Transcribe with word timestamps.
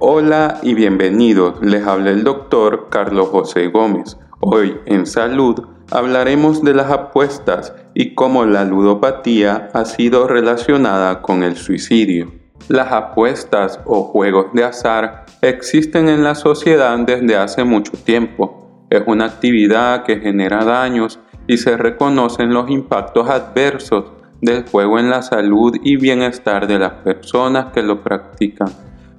Hola 0.00 0.60
y 0.62 0.74
bienvenidos, 0.74 1.60
les 1.60 1.84
habla 1.84 2.10
el 2.10 2.22
doctor 2.22 2.86
Carlos 2.88 3.30
José 3.30 3.66
Gómez. 3.66 4.16
Hoy 4.38 4.76
en 4.86 5.06
Salud 5.06 5.60
hablaremos 5.90 6.62
de 6.62 6.72
las 6.72 6.88
apuestas 6.92 7.74
y 7.94 8.14
cómo 8.14 8.44
la 8.44 8.64
ludopatía 8.64 9.70
ha 9.74 9.84
sido 9.84 10.28
relacionada 10.28 11.20
con 11.20 11.42
el 11.42 11.56
suicidio. 11.56 12.30
Las 12.68 12.92
apuestas 12.92 13.80
o 13.86 14.04
juegos 14.04 14.52
de 14.52 14.62
azar 14.62 15.26
existen 15.42 16.08
en 16.08 16.22
la 16.22 16.36
sociedad 16.36 16.96
desde 17.00 17.36
hace 17.36 17.64
mucho 17.64 17.90
tiempo. 18.04 18.86
Es 18.90 19.02
una 19.04 19.24
actividad 19.24 20.04
que 20.04 20.20
genera 20.20 20.64
daños 20.64 21.18
y 21.48 21.56
se 21.56 21.76
reconocen 21.76 22.54
los 22.54 22.70
impactos 22.70 23.28
adversos 23.28 24.04
del 24.40 24.64
juego 24.64 25.00
en 25.00 25.10
la 25.10 25.22
salud 25.22 25.74
y 25.82 25.96
bienestar 25.96 26.68
de 26.68 26.78
las 26.78 26.92
personas 26.92 27.72
que 27.72 27.82
lo 27.82 28.04
practican 28.04 28.68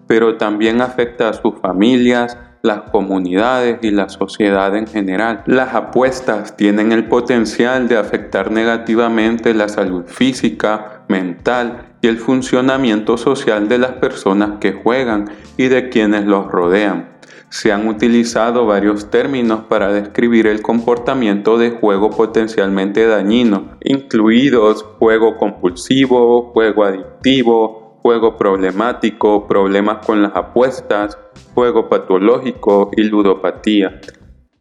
pero 0.09 0.37
también 0.37 0.81
afecta 0.81 1.29
a 1.29 1.33
sus 1.33 1.59
familias, 1.61 2.35
las 2.63 2.89
comunidades 2.89 3.77
y 3.83 3.91
la 3.91 4.09
sociedad 4.09 4.75
en 4.75 4.87
general. 4.87 5.43
Las 5.45 5.75
apuestas 5.75 6.57
tienen 6.57 6.91
el 6.91 7.05
potencial 7.05 7.87
de 7.87 7.95
afectar 7.95 8.49
negativamente 8.49 9.53
la 9.53 9.69
salud 9.69 10.05
física, 10.07 11.03
mental 11.09 11.93
y 12.01 12.07
el 12.07 12.17
funcionamiento 12.17 13.17
social 13.17 13.69
de 13.69 13.77
las 13.77 13.91
personas 13.91 14.53
que 14.59 14.73
juegan 14.73 15.29
y 15.57 15.67
de 15.67 15.89
quienes 15.89 16.25
los 16.25 16.47
rodean. 16.47 17.09
Se 17.49 17.71
han 17.71 17.87
utilizado 17.87 18.65
varios 18.65 19.11
términos 19.11 19.61
para 19.69 19.93
describir 19.93 20.47
el 20.47 20.63
comportamiento 20.63 21.59
de 21.59 21.69
juego 21.69 22.09
potencialmente 22.09 23.05
dañino, 23.05 23.77
incluidos 23.81 24.83
juego 24.97 25.37
compulsivo, 25.37 26.51
juego 26.51 26.83
adictivo, 26.83 27.78
juego 28.01 28.37
problemático, 28.37 29.47
problemas 29.47 30.05
con 30.05 30.21
las 30.21 30.35
apuestas, 30.35 31.17
juego 31.53 31.89
patológico 31.89 32.91
y 32.95 33.03
ludopatía. 33.03 33.99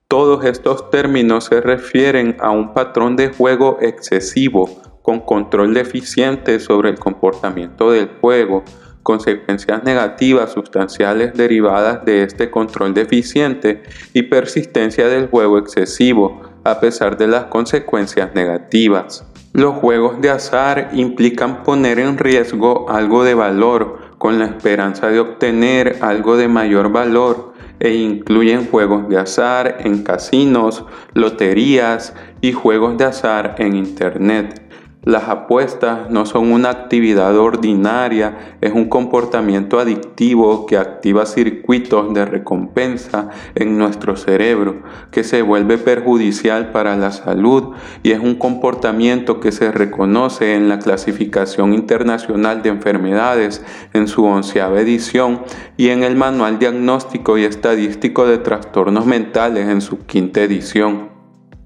Todos 0.08 0.44
estos 0.44 0.90
términos 0.90 1.44
se 1.44 1.60
refieren 1.60 2.36
a 2.40 2.50
un 2.50 2.72
patrón 2.72 3.16
de 3.16 3.28
juego 3.28 3.78
excesivo 3.80 4.68
con 5.02 5.20
control 5.20 5.74
deficiente 5.74 6.60
sobre 6.60 6.90
el 6.90 6.98
comportamiento 6.98 7.90
del 7.90 8.08
juego, 8.20 8.64
consecuencias 9.02 9.84
negativas 9.84 10.52
sustanciales 10.52 11.34
derivadas 11.34 12.04
de 12.04 12.24
este 12.24 12.50
control 12.50 12.92
deficiente 12.92 13.82
y 14.12 14.22
persistencia 14.22 15.08
del 15.08 15.28
juego 15.28 15.58
excesivo 15.58 16.42
a 16.64 16.80
pesar 16.80 17.16
de 17.16 17.26
las 17.26 17.44
consecuencias 17.44 18.34
negativas. 18.34 19.24
Los 19.52 19.74
juegos 19.76 20.20
de 20.20 20.30
azar 20.30 20.90
implican 20.92 21.62
poner 21.62 21.98
en 21.98 22.18
riesgo 22.18 22.90
algo 22.90 23.24
de 23.24 23.34
valor 23.34 23.98
con 24.18 24.38
la 24.38 24.44
esperanza 24.44 25.08
de 25.08 25.20
obtener 25.20 25.98
algo 26.00 26.36
de 26.36 26.48
mayor 26.48 26.92
valor 26.92 27.54
e 27.80 27.94
incluyen 27.94 28.66
juegos 28.66 29.08
de 29.08 29.18
azar 29.18 29.78
en 29.80 30.02
casinos, 30.02 30.84
loterías 31.14 32.14
y 32.40 32.52
juegos 32.52 32.98
de 32.98 33.04
azar 33.06 33.54
en 33.58 33.76
Internet. 33.76 34.62
Las 35.04 35.28
apuestas 35.28 36.10
no 36.10 36.26
son 36.26 36.50
una 36.50 36.70
actividad 36.70 37.38
ordinaria, 37.38 38.56
es 38.60 38.72
un 38.72 38.88
comportamiento 38.88 39.78
adictivo 39.78 40.66
que 40.66 40.76
activa 40.76 41.24
circuitos 41.24 42.12
de 42.12 42.24
recompensa 42.24 43.30
en 43.54 43.78
nuestro 43.78 44.16
cerebro, 44.16 44.82
que 45.12 45.22
se 45.22 45.42
vuelve 45.42 45.78
perjudicial 45.78 46.72
para 46.72 46.96
la 46.96 47.12
salud 47.12 47.74
y 48.02 48.10
es 48.10 48.18
un 48.18 48.34
comportamiento 48.34 49.38
que 49.38 49.52
se 49.52 49.70
reconoce 49.70 50.56
en 50.56 50.68
la 50.68 50.80
clasificación 50.80 51.74
internacional 51.74 52.62
de 52.62 52.70
enfermedades 52.70 53.64
en 53.94 54.08
su 54.08 54.24
onceava 54.24 54.80
edición 54.80 55.42
y 55.76 55.90
en 55.90 56.02
el 56.02 56.16
manual 56.16 56.58
diagnóstico 56.58 57.38
y 57.38 57.44
estadístico 57.44 58.26
de 58.26 58.38
trastornos 58.38 59.06
mentales 59.06 59.68
en 59.68 59.80
su 59.80 60.04
quinta 60.06 60.42
edición. 60.42 61.17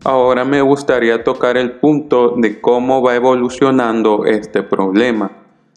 Ahora 0.05 0.45
me 0.45 0.61
gustaría 0.63 1.23
tocar 1.23 1.57
el 1.57 1.75
punto 1.79 2.35
de 2.37 2.61
cómo 2.61 3.03
va 3.03 3.15
evolucionando 3.15 4.25
este 4.25 4.65
problema. 4.65 5.31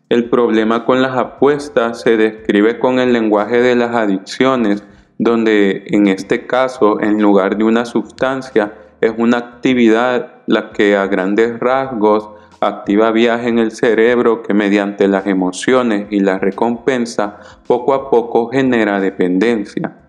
El 0.09 0.31
problema 0.31 0.83
con 0.83 1.03
las 1.03 1.15
apuestas 1.15 2.01
se 2.01 2.17
describe 2.17 2.79
con 2.79 2.97
el 2.97 3.13
lenguaje 3.13 3.61
de 3.61 3.75
las 3.75 3.93
adicciones, 3.95 4.83
donde 5.19 5.83
en 5.85 6.07
este 6.07 6.47
caso, 6.47 6.99
en 7.01 7.21
lugar 7.21 7.55
de 7.55 7.65
una 7.65 7.85
sustancia, 7.85 8.73
es 8.99 9.13
una 9.15 9.37
actividad 9.37 10.37
la 10.47 10.71
que 10.71 10.97
a 10.97 11.05
grandes 11.05 11.59
rasgos 11.59 12.27
activa 12.61 13.11
viaje 13.11 13.49
en 13.49 13.59
el 13.59 13.73
cerebro 13.73 14.41
que 14.41 14.55
mediante 14.55 15.07
las 15.07 15.27
emociones 15.27 16.07
y 16.09 16.21
la 16.21 16.39
recompensa 16.39 17.37
poco 17.67 17.93
a 17.93 18.09
poco 18.09 18.47
genera 18.47 18.99
dependencia. 18.99 20.04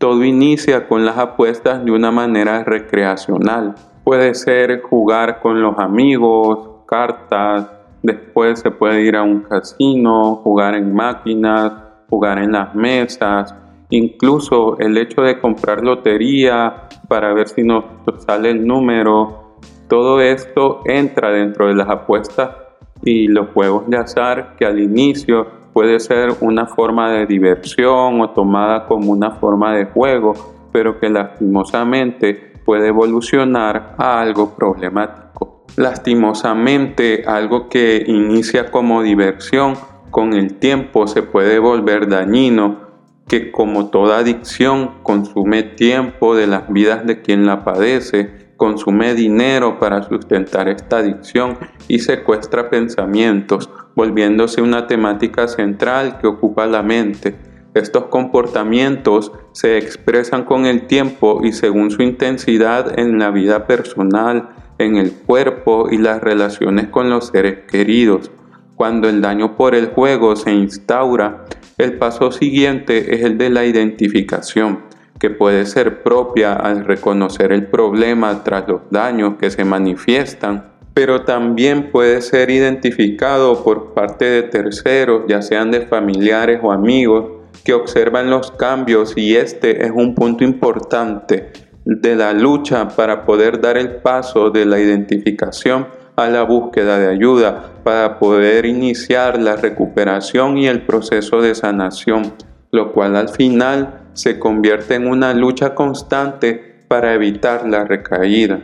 Todo 0.00 0.24
inicia 0.24 0.88
con 0.88 1.04
las 1.04 1.18
apuestas 1.18 1.84
de 1.84 1.90
una 1.90 2.10
manera 2.10 2.64
recreacional. 2.64 3.74
Puede 4.02 4.34
ser 4.34 4.80
jugar 4.80 5.40
con 5.40 5.60
los 5.60 5.78
amigos, 5.78 6.86
cartas, 6.86 7.68
después 8.02 8.60
se 8.60 8.70
puede 8.70 9.02
ir 9.02 9.14
a 9.14 9.22
un 9.22 9.40
casino, 9.40 10.36
jugar 10.36 10.74
en 10.74 10.94
máquinas, 10.94 11.74
jugar 12.08 12.38
en 12.38 12.52
las 12.52 12.74
mesas, 12.74 13.54
incluso 13.90 14.78
el 14.78 14.96
hecho 14.96 15.20
de 15.20 15.38
comprar 15.38 15.84
lotería 15.84 16.88
para 17.06 17.34
ver 17.34 17.48
si 17.48 17.62
nos 17.62 17.84
sale 18.26 18.52
el 18.52 18.66
número, 18.66 19.58
todo 19.86 20.22
esto 20.22 20.80
entra 20.86 21.30
dentro 21.30 21.68
de 21.68 21.74
las 21.74 21.90
apuestas 21.90 22.56
y 23.02 23.28
los 23.28 23.50
juegos 23.50 23.86
de 23.86 23.98
azar 23.98 24.56
que 24.56 24.64
al 24.64 24.80
inicio 24.80 25.59
puede 25.72 26.00
ser 26.00 26.34
una 26.40 26.66
forma 26.66 27.10
de 27.10 27.26
diversión 27.26 28.20
o 28.20 28.30
tomada 28.30 28.86
como 28.86 29.12
una 29.12 29.32
forma 29.32 29.74
de 29.74 29.86
juego, 29.86 30.34
pero 30.72 30.98
que 30.98 31.08
lastimosamente 31.08 32.34
puede 32.64 32.88
evolucionar 32.88 33.94
a 33.98 34.20
algo 34.20 34.54
problemático. 34.54 35.64
Lastimosamente, 35.76 37.24
algo 37.26 37.68
que 37.68 38.02
inicia 38.06 38.70
como 38.70 39.02
diversión 39.02 39.74
con 40.10 40.34
el 40.34 40.54
tiempo 40.54 41.06
se 41.06 41.22
puede 41.22 41.58
volver 41.58 42.08
dañino, 42.08 42.90
que 43.28 43.52
como 43.52 43.90
toda 43.90 44.18
adicción 44.18 45.02
consume 45.04 45.62
tiempo 45.62 46.34
de 46.34 46.48
las 46.48 46.72
vidas 46.72 47.06
de 47.06 47.22
quien 47.22 47.46
la 47.46 47.64
padece, 47.64 48.39
consume 48.60 49.14
dinero 49.14 49.78
para 49.78 50.02
sustentar 50.02 50.68
esta 50.68 50.98
adicción 50.98 51.56
y 51.88 52.00
secuestra 52.00 52.68
pensamientos, 52.68 53.70
volviéndose 53.96 54.60
una 54.60 54.86
temática 54.86 55.48
central 55.48 56.18
que 56.18 56.26
ocupa 56.26 56.66
la 56.66 56.82
mente. 56.82 57.36
Estos 57.72 58.08
comportamientos 58.08 59.32
se 59.52 59.78
expresan 59.78 60.44
con 60.44 60.66
el 60.66 60.86
tiempo 60.86 61.40
y 61.42 61.54
según 61.54 61.90
su 61.90 62.02
intensidad 62.02 62.98
en 62.98 63.18
la 63.18 63.30
vida 63.30 63.66
personal, 63.66 64.50
en 64.76 64.98
el 64.98 65.10
cuerpo 65.10 65.88
y 65.90 65.96
las 65.96 66.20
relaciones 66.20 66.88
con 66.88 67.08
los 67.08 67.28
seres 67.28 67.60
queridos. 67.66 68.30
Cuando 68.74 69.08
el 69.08 69.22
daño 69.22 69.56
por 69.56 69.74
el 69.74 69.86
juego 69.86 70.36
se 70.36 70.52
instaura, 70.52 71.46
el 71.78 71.96
paso 71.96 72.30
siguiente 72.30 73.14
es 73.14 73.22
el 73.22 73.38
de 73.38 73.48
la 73.48 73.64
identificación 73.64 74.89
que 75.20 75.30
puede 75.30 75.66
ser 75.66 76.02
propia 76.02 76.54
al 76.54 76.84
reconocer 76.84 77.52
el 77.52 77.66
problema 77.66 78.42
tras 78.42 78.66
los 78.66 78.80
daños 78.90 79.34
que 79.38 79.50
se 79.50 79.64
manifiestan, 79.64 80.64
pero 80.94 81.24
también 81.24 81.90
puede 81.92 82.22
ser 82.22 82.50
identificado 82.50 83.62
por 83.62 83.92
parte 83.92 84.24
de 84.24 84.42
terceros, 84.44 85.24
ya 85.28 85.42
sean 85.42 85.70
de 85.70 85.82
familiares 85.82 86.60
o 86.62 86.72
amigos, 86.72 87.26
que 87.64 87.74
observan 87.74 88.30
los 88.30 88.50
cambios 88.52 89.12
y 89.14 89.36
este 89.36 89.84
es 89.84 89.92
un 89.94 90.14
punto 90.14 90.42
importante 90.42 91.52
de 91.84 92.16
la 92.16 92.32
lucha 92.32 92.88
para 92.88 93.26
poder 93.26 93.60
dar 93.60 93.76
el 93.76 93.96
paso 93.96 94.50
de 94.50 94.64
la 94.64 94.80
identificación 94.80 95.86
a 96.16 96.28
la 96.28 96.42
búsqueda 96.42 96.98
de 96.98 97.08
ayuda, 97.08 97.72
para 97.84 98.18
poder 98.18 98.64
iniciar 98.64 99.40
la 99.40 99.56
recuperación 99.56 100.56
y 100.56 100.66
el 100.66 100.82
proceso 100.82 101.42
de 101.42 101.54
sanación, 101.54 102.32
lo 102.70 102.92
cual 102.92 103.16
al 103.16 103.28
final 103.28 103.99
se 104.12 104.38
convierte 104.38 104.94
en 104.94 105.06
una 105.06 105.32
lucha 105.34 105.74
constante 105.74 106.84
para 106.88 107.14
evitar 107.14 107.68
la 107.68 107.84
recaída. 107.84 108.60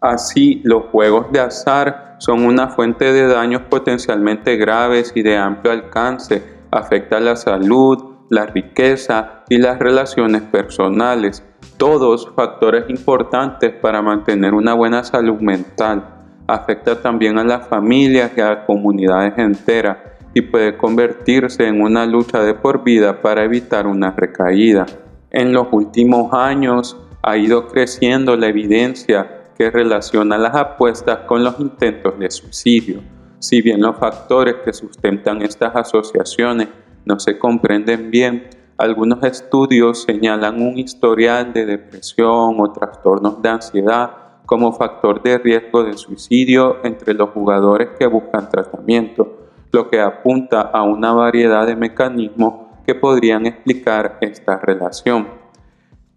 Así, 0.00 0.60
los 0.64 0.84
juegos 0.86 1.30
de 1.32 1.40
azar 1.40 2.16
son 2.18 2.44
una 2.44 2.68
fuente 2.68 3.12
de 3.12 3.26
daños 3.26 3.62
potencialmente 3.62 4.56
graves 4.56 5.12
y 5.14 5.22
de 5.22 5.36
amplio 5.36 5.72
alcance. 5.72 6.42
Afecta 6.70 7.20
la 7.20 7.36
salud, 7.36 8.10
la 8.28 8.46
riqueza 8.46 9.42
y 9.48 9.58
las 9.58 9.78
relaciones 9.78 10.42
personales, 10.42 11.42
todos 11.76 12.30
factores 12.34 12.88
importantes 12.88 13.72
para 13.72 14.02
mantener 14.02 14.54
una 14.54 14.74
buena 14.74 15.02
salud 15.02 15.40
mental. 15.40 16.04
Afecta 16.46 17.00
también 17.00 17.38
a 17.38 17.44
las 17.44 17.66
familias 17.68 18.32
y 18.36 18.40
a 18.40 18.66
comunidades 18.66 19.34
enteras 19.36 20.09
y 20.34 20.42
puede 20.42 20.76
convertirse 20.76 21.66
en 21.66 21.80
una 21.80 22.06
lucha 22.06 22.42
de 22.42 22.54
por 22.54 22.84
vida 22.84 23.20
para 23.20 23.44
evitar 23.44 23.86
una 23.86 24.12
recaída. 24.12 24.86
En 25.30 25.52
los 25.52 25.68
últimos 25.72 26.32
años 26.32 26.96
ha 27.22 27.36
ido 27.36 27.68
creciendo 27.68 28.36
la 28.36 28.48
evidencia 28.48 29.52
que 29.56 29.70
relaciona 29.70 30.38
las 30.38 30.54
apuestas 30.54 31.18
con 31.26 31.44
los 31.44 31.58
intentos 31.60 32.18
de 32.18 32.30
suicidio. 32.30 33.00
Si 33.38 33.62
bien 33.62 33.80
los 33.80 33.96
factores 33.96 34.56
que 34.64 34.72
sustentan 34.72 35.42
estas 35.42 35.74
asociaciones 35.74 36.68
no 37.04 37.18
se 37.18 37.38
comprenden 37.38 38.10
bien, 38.10 38.48
algunos 38.76 39.22
estudios 39.24 40.04
señalan 40.04 40.62
un 40.62 40.78
historial 40.78 41.52
de 41.52 41.66
depresión 41.66 42.56
o 42.58 42.72
trastornos 42.72 43.42
de 43.42 43.48
ansiedad 43.50 44.10
como 44.46 44.72
factor 44.72 45.22
de 45.22 45.38
riesgo 45.38 45.84
de 45.84 45.96
suicidio 45.96 46.78
entre 46.82 47.14
los 47.14 47.30
jugadores 47.30 47.90
que 47.98 48.06
buscan 48.06 48.48
tratamiento, 48.48 49.39
lo 49.72 49.88
que 49.88 50.00
apunta 50.00 50.60
a 50.60 50.82
una 50.82 51.12
variedad 51.12 51.66
de 51.66 51.76
mecanismos 51.76 52.54
que 52.86 52.94
podrían 52.94 53.46
explicar 53.46 54.18
esta 54.20 54.58
relación. 54.58 55.28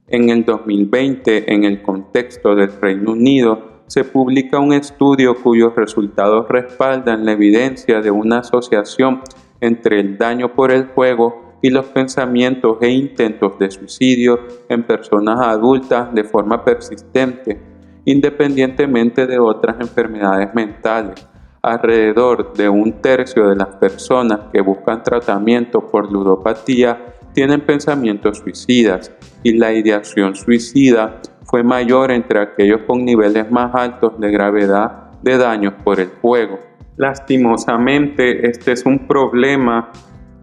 En 0.08 0.30
el 0.30 0.44
2020, 0.44 1.54
en 1.54 1.64
el 1.64 1.82
contexto 1.82 2.56
del 2.56 2.72
Reino 2.80 3.12
Unido, 3.12 3.74
se 3.88 4.04
publica 4.04 4.60
un 4.60 4.74
estudio 4.74 5.36
cuyos 5.36 5.76
resultados 5.76 6.48
respaldan 6.50 7.26
la 7.26 7.34
evidencia 7.34 8.02
de 8.02 8.12
una 8.12 8.40
asociación 8.40 9.22
entre 9.62 10.00
el 10.00 10.18
daño 10.18 10.54
por 10.54 10.72
el 10.72 10.88
juego 10.88 11.58
y 11.62 11.70
los 11.70 11.86
pensamientos 11.86 12.78
e 12.82 12.90
intentos 12.90 13.58
de 13.58 13.72
suicidio 13.72 14.40
en 14.68 14.84
personas 14.84 15.40
adultas 15.40 16.14
de 16.14 16.24
forma 16.26 16.64
persistente, 16.66 17.60
independientemente 18.04 19.26
de 19.26 19.40
otras 19.40 19.78
enfermedades 19.80 20.54
mentales. 20.54 21.26
Alrededor 21.66 22.52
de 22.56 22.68
un 22.68 23.02
tercio 23.02 23.48
de 23.48 23.56
las 23.56 23.70
personas 23.78 24.50
que 24.52 24.60
buscan 24.60 25.02
tratamiento 25.02 25.80
por 25.90 26.12
ludopatía 26.12 27.16
tienen 27.34 27.62
pensamientos 27.62 28.40
suicidas 28.40 29.14
y 29.44 29.54
la 29.54 29.72
ideación 29.72 30.36
suicida 30.36 31.22
fue 31.46 31.64
mayor 31.64 32.12
entre 32.12 32.42
aquellos 32.42 32.82
con 32.82 33.06
niveles 33.06 33.50
más 33.50 33.74
altos 33.76 34.20
de 34.20 34.30
gravedad 34.30 35.12
de 35.22 35.38
daños 35.38 35.76
por 35.86 36.02
el 36.02 36.10
juego. 36.22 36.60
Lastimosamente, 36.98 38.46
este 38.46 38.74
es 38.74 38.86
un 38.86 39.08
problema 39.08 39.90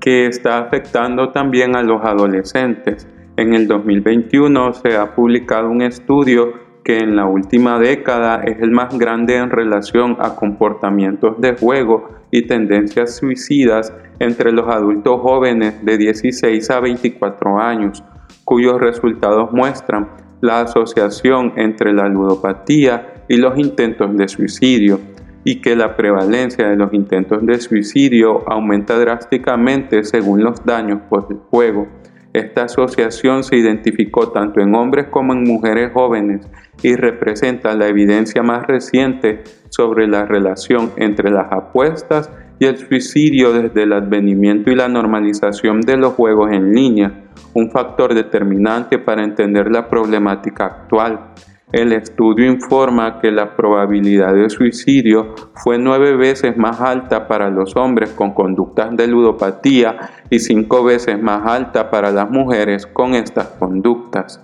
que 0.00 0.25
está 0.25 0.56
afectando 0.56 1.32
también 1.32 1.76
a 1.76 1.82
los 1.82 2.02
adolescentes. 2.02 3.06
En 3.37 3.52
el 3.52 3.69
2021 3.69 4.73
se 4.73 4.96
ha 4.96 5.14
publicado 5.14 5.69
un 5.69 5.82
estudio 5.82 6.69
que 6.84 6.98
en 6.98 7.16
la 7.16 7.26
última 7.26 7.78
década 7.78 8.42
es 8.44 8.60
el 8.60 8.70
más 8.70 8.96
grande 8.98 9.36
en 9.36 9.50
relación 9.50 10.16
a 10.20 10.34
comportamientos 10.34 11.40
de 11.40 11.54
juego 11.56 12.08
y 12.30 12.42
tendencias 12.46 13.16
suicidas 13.16 13.92
entre 14.18 14.52
los 14.52 14.68
adultos 14.68 15.20
jóvenes 15.20 15.84
de 15.84 15.98
16 15.98 16.70
a 16.70 16.80
24 16.80 17.58
años, 17.58 18.02
cuyos 18.44 18.80
resultados 18.80 19.52
muestran 19.52 20.08
la 20.40 20.62
asociación 20.62 21.52
entre 21.56 21.92
la 21.92 22.08
ludopatía 22.08 23.24
y 23.28 23.36
los 23.36 23.58
intentos 23.58 24.16
de 24.16 24.28
suicidio 24.28 25.00
y 25.44 25.60
que 25.60 25.74
la 25.74 25.96
prevalencia 25.96 26.68
de 26.68 26.76
los 26.76 26.92
intentos 26.92 27.44
de 27.44 27.58
suicidio 27.60 28.48
aumenta 28.50 28.98
drásticamente 28.98 30.04
según 30.04 30.42
los 30.42 30.64
daños 30.64 31.00
por 31.08 31.26
el 31.30 31.38
juego. 31.50 31.88
Esta 32.32 32.64
asociación 32.64 33.42
se 33.42 33.56
identificó 33.56 34.30
tanto 34.30 34.60
en 34.60 34.74
hombres 34.76 35.06
como 35.10 35.32
en 35.32 35.42
mujeres 35.42 35.92
jóvenes 35.92 36.46
y 36.80 36.94
representa 36.94 37.74
la 37.74 37.88
evidencia 37.88 38.42
más 38.42 38.66
reciente 38.66 39.42
sobre 39.68 40.06
la 40.06 40.26
relación 40.26 40.92
entre 40.96 41.30
las 41.30 41.50
apuestas 41.50 42.30
y 42.60 42.66
el 42.66 42.76
suicidio 42.76 43.52
desde 43.52 43.82
el 43.82 43.92
advenimiento 43.92 44.70
y 44.70 44.76
la 44.76 44.88
normalización 44.88 45.80
de 45.80 45.96
los 45.96 46.12
juegos 46.12 46.52
en 46.52 46.72
línea, 46.72 47.24
un 47.54 47.70
factor 47.70 48.14
determinante 48.14 48.98
para 48.98 49.24
entender 49.24 49.70
la 49.70 49.88
problemática 49.88 50.66
actual. 50.66 51.32
El 51.72 51.93
estudio 51.93 52.50
informa 52.50 53.20
que 53.20 53.31
la 53.31 53.55
probabilidad 53.55 54.34
de 54.34 54.50
suicidio 54.50 55.37
fue 55.55 55.78
nueve 55.78 56.17
veces 56.17 56.56
más 56.56 56.81
alta 56.81 57.28
para 57.28 57.49
los 57.49 57.76
hombres 57.76 58.11
con 58.11 58.32
conductas 58.34 58.96
de 58.96 59.06
ludopatía 59.06 60.11
y 60.31 60.40
cinco 60.40 60.82
veces 60.82 61.22
más 61.22 61.46
alta 61.46 61.88
para 61.88 62.11
las 62.11 62.28
mujeres 62.28 62.88
con 62.88 63.14
estas 63.14 63.46
conductas. 63.50 64.40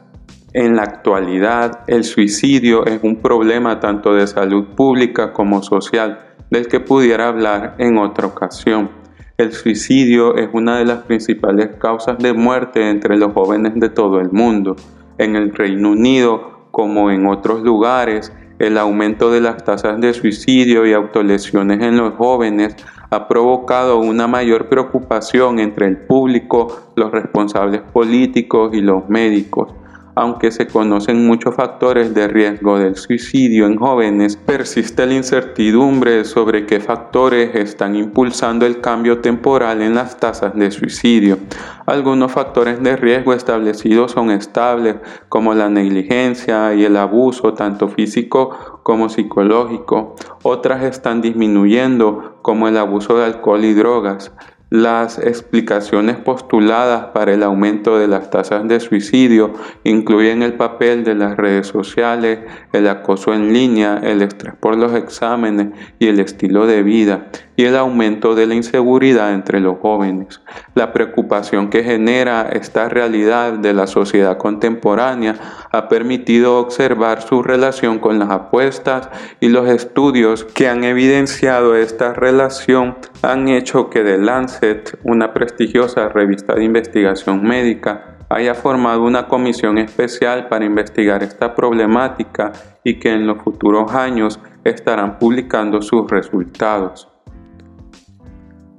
En 0.52 0.76
la 0.76 0.82
actualidad, 0.82 1.81
el 1.88 2.05
suicidio 2.05 2.87
es 2.87 3.00
un 3.02 3.17
problema 3.17 3.81
tanto 3.81 4.14
de 4.14 4.29
salud 4.29 4.64
pública 4.76 5.32
como 5.32 5.64
social, 5.64 6.20
del 6.50 6.69
que 6.69 6.79
pudiera 6.79 7.26
hablar 7.26 7.75
en 7.79 7.99
otra 7.99 8.29
ocasión. 8.29 8.88
El 9.37 9.52
suicidio 9.52 10.37
es 10.37 10.49
una 10.52 10.79
de 10.79 10.84
las 10.84 11.00
principales 11.00 11.70
causas 11.81 12.19
de 12.19 12.32
muerte 12.32 12.88
entre 12.88 13.19
los 13.19 13.32
jóvenes 13.32 13.72
de 13.75 13.88
todo 13.88 14.20
el 14.20 14.31
mundo. 14.31 14.76
En 15.19 15.34
el 15.34 15.52
Reino 15.52 15.90
Unido, 15.90 16.56
como 16.76 17.11
en 17.11 17.25
otros 17.25 17.62
lugares, 17.62 18.34
el 18.58 18.76
aumento 18.76 19.31
de 19.31 19.40
las 19.40 19.64
tasas 19.64 19.99
de 19.99 20.12
suicidio 20.12 20.84
y 20.84 20.93
autolesiones 20.93 21.81
en 21.81 21.96
los 21.96 22.12
jóvenes 22.17 22.76
ha 23.08 23.28
provocado 23.28 23.96
una 23.96 24.26
mayor 24.26 24.69
preocupación 24.69 25.58
entre 25.58 25.87
el 25.87 25.96
público, 25.96 26.93
los 26.94 27.11
responsables 27.12 27.81
políticos 27.81 28.75
y 28.75 28.82
los 28.82 29.08
médicos 29.08 29.73
aunque 30.16 30.50
se 30.50 30.66
conocen 30.66 31.26
muchos 31.26 31.54
factores 31.54 32.14
de 32.14 32.26
riesgo 32.26 32.78
del 32.78 32.96
suicidio 32.96 33.66
en 33.66 33.76
jóvenes, 33.76 34.36
persiste 34.36 35.04
la 35.06 35.12
incertidumbre 35.12 36.24
sobre 36.24 36.64
qué 36.64 36.80
factores 36.80 37.54
están 37.54 37.94
impulsando 37.94 38.64
el 38.64 38.80
cambio 38.80 39.20
temporal 39.20 39.82
en 39.82 39.94
las 39.94 40.18
tasas 40.18 40.56
de 40.56 40.70
suicidio. 40.70 41.38
Algunos 41.84 42.32
factores 42.32 42.82
de 42.82 42.96
riesgo 42.96 43.34
establecidos 43.34 44.12
son 44.12 44.30
estables, 44.30 44.96
como 45.28 45.52
la 45.52 45.68
negligencia 45.68 46.72
y 46.72 46.86
el 46.86 46.96
abuso, 46.96 47.52
tanto 47.52 47.88
físico 47.88 48.80
como 48.82 49.10
psicológico. 49.10 50.16
Otras 50.42 50.82
están 50.82 51.20
disminuyendo, 51.20 52.38
como 52.40 52.69
el 52.69 52.78
abuso 52.78 53.19
de 53.19 53.26
alcohol 53.26 53.64
y 53.64 53.74
drogas. 53.74 54.32
Las 54.68 55.20
explicaciones 55.20 56.16
postuladas 56.16 57.06
para 57.14 57.32
el 57.32 57.44
aumento 57.44 57.98
de 57.98 58.08
las 58.08 58.30
tasas 58.30 58.66
de 58.66 58.80
suicidio 58.80 59.54
incluyen 59.84 60.42
el 60.42 60.54
papel 60.54 61.04
de 61.04 61.14
las 61.14 61.36
redes 61.36 61.68
sociales, 61.68 62.40
el 62.72 62.88
acoso 62.88 63.32
en 63.32 63.52
línea, 63.52 64.00
el 64.02 64.22
estrés 64.22 64.54
por 64.58 64.76
los 64.76 64.92
exámenes 64.92 65.68
y 66.00 66.08
el 66.08 66.18
estilo 66.18 66.66
de 66.66 66.82
vida, 66.82 67.28
y 67.56 67.64
el 67.64 67.76
aumento 67.76 68.35
de 68.35 68.47
la 68.47 68.55
inseguridad 68.55 69.32
entre 69.32 69.61
los 69.61 69.79
jóvenes. 69.79 70.41
La 70.75 70.93
preocupación 70.93 71.70
que 71.70 71.82
genera 71.82 72.49
esta 72.53 72.88
realidad 72.88 73.55
de 73.55 73.73
la 73.73 73.87
sociedad 73.87 74.37
contemporánea 74.37 75.37
ha 75.73 75.88
permitido 75.88 76.58
observar 76.58 77.23
su 77.23 77.43
relación 77.43 77.99
con 77.99 78.19
las 78.19 78.31
apuestas 78.31 79.08
y 79.41 79.49
los 79.49 79.69
estudios 79.69 80.44
que 80.44 80.69
han 80.69 80.85
evidenciado 80.85 81.75
esta 81.75 82.12
relación 82.12 82.97
han 83.23 83.49
hecho 83.49 83.91
que 83.91 84.03
The 84.03 84.19
Lancet, 84.19 84.99
una 85.03 85.32
prestigiosa 85.32 86.08
revista 86.08 86.55
de 86.55 86.64
investigación 86.64 87.43
médica, 87.43 88.17
haya 88.29 88.55
formado 88.55 89.05
una 89.05 89.29
comisión 89.29 89.79
especial 89.79 90.48
para 90.48 90.65
investigar 90.65 91.22
esta 91.22 91.55
problemática 91.55 92.53
y 92.82 92.98
que 92.98 93.13
en 93.13 93.27
los 93.27 93.43
futuros 93.43 93.93
años 93.93 94.41
estarán 94.65 95.19
publicando 95.19 95.81
sus 95.81 96.10
resultados. 96.10 97.08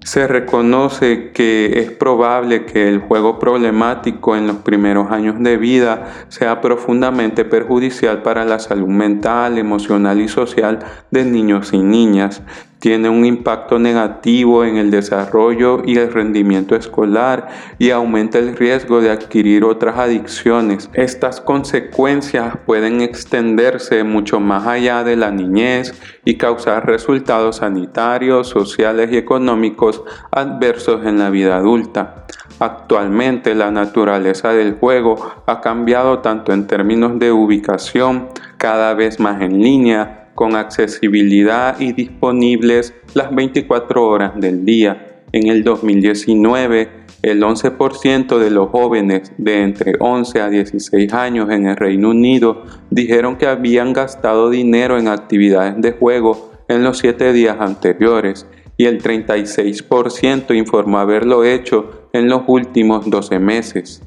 Se 0.07 0.25
reconoce 0.25 1.31
que 1.33 1.81
es 1.81 1.91
probable 1.91 2.63
que 2.63 2.87
el 2.87 2.99
juego 2.99 3.39
problemático 3.39 4.37
en 4.37 4.47
los 4.47 4.55
primeros 4.55 5.11
años 5.11 5.35
de 5.37 5.57
vida 5.57 6.25
sea 6.29 6.61
profundamente 6.61 7.43
perjudicial 7.43 8.21
para 8.21 8.45
la 8.45 8.59
salud 8.59 8.87
mental, 8.87 9.57
emocional 9.57 10.21
y 10.21 10.29
social 10.29 10.79
de 11.11 11.25
niños 11.25 11.73
y 11.73 11.79
niñas 11.79 12.41
tiene 12.79 13.10
un 13.10 13.25
impacto 13.25 13.79
negativo 13.79 14.63
en 14.63 14.77
el 14.77 14.91
desarrollo 14.91 15.81
y 15.86 15.98
el 15.98 16.12
rendimiento 16.12 16.75
escolar 16.75 17.48
y 17.79 17.89
aumenta 17.89 18.38
el 18.39 18.55
riesgo 18.55 19.01
de 19.01 19.10
adquirir 19.10 19.63
otras 19.63 19.98
adicciones. 19.98 20.89
Estas 20.93 21.41
consecuencias 21.41 22.55
pueden 22.65 23.01
extenderse 23.01 24.03
mucho 24.03 24.39
más 24.39 24.67
allá 24.67 25.03
de 25.03 25.15
la 25.15 25.31
niñez 25.31 25.93
y 26.24 26.36
causar 26.36 26.86
resultados 26.86 27.57
sanitarios, 27.57 28.48
sociales 28.48 29.10
y 29.12 29.17
económicos 29.17 30.03
adversos 30.31 31.05
en 31.05 31.19
la 31.19 31.29
vida 31.29 31.57
adulta. 31.57 32.25
Actualmente 32.60 33.53
la 33.53 33.72
naturaleza 33.72 34.50
del 34.50 34.75
juego 34.75 35.43
ha 35.46 35.62
cambiado 35.62 36.19
tanto 36.19 36.53
en 36.53 36.67
términos 36.67 37.19
de 37.19 37.31
ubicación, 37.31 38.29
cada 38.57 38.93
vez 38.96 39.19
más 39.19 39.41
en 39.41 39.62
línea, 39.62 40.26
con 40.38 40.56
accesibilidad 40.56 41.79
y 41.79 41.94
disponibles 41.94 42.94
las 43.15 43.34
24 43.34 44.08
horas 44.08 44.34
del 44.36 44.63
día. 44.65 45.24
En 45.32 45.48
el 45.48 45.63
2019, 45.63 46.89
el 47.24 47.41
11% 47.41 48.38
de 48.38 48.51
los 48.51 48.70
jóvenes 48.70 49.32
de 49.39 49.63
entre 49.63 49.96
11 50.00 50.41
a 50.41 50.50
16 50.50 51.12
años 51.12 51.50
en 51.50 51.65
el 51.65 51.75
Reino 51.75 52.12
Unido 52.12 52.65
dijeron 52.91 53.38
que 53.38 53.48
habían 53.48 53.94
gastado 53.94 54.51
dinero 54.51 55.00
en 55.00 55.08
actividades 55.08 55.82
de 55.82 55.94
juego 55.94 56.51
en 56.67 56.84
los 56.84 57.00
7 57.00 57.34
días 57.34 57.58
anteriores 57.60 58.46
y 58.77 58.86
el 58.86 59.01
36% 59.01 60.56
informó 60.56 61.00
haberlo 61.00 61.46
hecho 61.46 62.10
en 62.13 62.29
los 62.29 62.44
últimos 62.46 63.10
12 63.10 63.39
meses. 63.39 64.03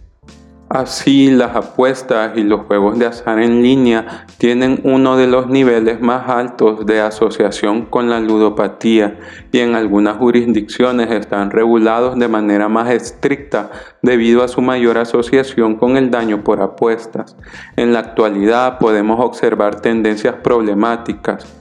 Así, 0.73 1.33
las 1.33 1.57
apuestas 1.57 2.39
y 2.39 2.45
los 2.45 2.61
juegos 2.61 2.97
de 2.97 3.07
azar 3.07 3.41
en 3.41 3.61
línea 3.61 4.25
tienen 4.39 4.81
uno 4.85 5.17
de 5.17 5.27
los 5.27 5.49
niveles 5.49 6.01
más 6.01 6.29
altos 6.29 6.87
de 6.87 7.01
asociación 7.01 7.87
con 7.87 8.09
la 8.09 8.21
ludopatía 8.21 9.19
y 9.51 9.59
en 9.59 9.75
algunas 9.75 10.19
jurisdicciones 10.19 11.11
están 11.11 11.51
regulados 11.51 12.17
de 12.17 12.29
manera 12.29 12.69
más 12.69 12.89
estricta 12.89 13.73
debido 14.01 14.45
a 14.45 14.49
su 14.49 14.63
mayor 14.63 14.99
asociación 14.99 15.75
con 15.75 15.97
el 15.97 16.13
daño 16.13 16.45
por 16.45 16.63
apuestas. 16.63 17.37
En 17.75 17.93
la 17.93 17.99
actualidad 17.99 18.79
podemos 18.79 19.19
observar 19.19 19.81
tendencias 19.81 20.37
problemáticas. 20.37 21.53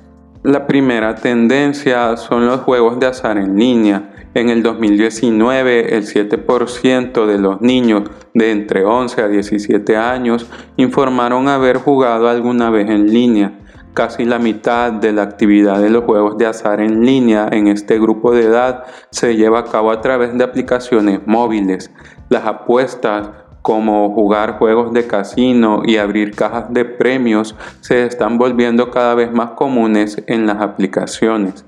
La 0.44 0.68
primera 0.68 1.16
tendencia 1.16 2.16
son 2.16 2.46
los 2.46 2.62
juegos 2.62 3.00
de 3.00 3.08
azar 3.08 3.39
en 3.39 3.58
línea 3.58 4.19
en 4.39 4.50
el 4.50 4.63
2019, 4.63 5.96
el 5.96 6.05
7% 6.05 7.25
de 7.25 7.38
los 7.38 7.62
niños 7.62 8.10
de 8.34 8.51
entre 8.51 8.86
11 8.86 9.22
a 9.22 9.27
17 9.27 9.98
años 9.98 10.50
informaron 10.77 11.48
haber 11.48 11.77
jugado 11.77 12.29
alguna 12.29 12.69
vez 12.69 12.89
en 12.89 13.13
línea. 13.13 13.60
Casi 13.93 14.24
la 14.24 14.39
mitad 14.39 14.93
de 14.93 15.12
la 15.12 15.24
actividad 15.24 15.81
de 15.81 15.89
los 15.89 16.05
juegos 16.05 16.38
de 16.38 16.46
azar 16.46 16.79
en 16.79 17.05
línea 17.05 17.50
en 17.51 17.67
este 17.67 18.00
grupo 18.00 18.31
de 18.31 18.46
edad 18.46 18.86
se 19.12 19.36
lleva 19.36 19.60
a 19.60 19.65
cabo 19.65 19.91
a 19.91 20.00
través 20.00 20.38
de 20.38 20.43
aplicaciones 20.43 21.22
móviles. 21.25 21.91
Las 22.29 22.46
apuestas 22.46 23.29
como 23.62 24.13
jugar 24.13 24.58
juegos 24.58 24.93
de 24.93 25.05
casino 25.05 25.81
y 25.86 25.98
abrir 25.98 26.36
cajas 26.36 26.72
de 26.74 26.86
premios 26.86 27.55
se 27.81 28.05
están 28.05 28.38
volviendo 28.38 28.89
cada 28.89 29.15
vez 29.15 29.31
más 29.31 29.51
comunes 29.51 30.24
en 30.27 30.48
las 30.48 30.62
aplicaciones. 30.62 31.65